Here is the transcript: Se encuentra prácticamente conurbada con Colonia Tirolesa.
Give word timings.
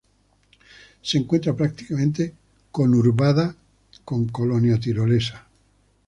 Se 1.03 1.19
encuentra 1.19 1.55
prácticamente 1.55 2.33
conurbada 2.71 3.55
con 4.03 4.27
Colonia 4.29 4.79
Tirolesa. 4.79 5.47